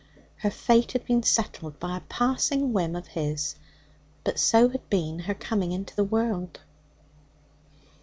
Her 0.37 0.49
fate 0.49 0.93
had 0.93 1.05
been 1.05 1.21
settled 1.21 1.79
by 1.79 1.95
a 1.95 1.99
passing 1.99 2.73
whim 2.73 2.95
of 2.95 3.05
his, 3.05 3.55
but 4.23 4.39
so 4.39 4.69
had 4.69 4.89
been 4.89 5.19
her 5.19 5.35
coming 5.35 5.71
into 5.73 5.95
the 5.95 6.03
world. 6.03 6.57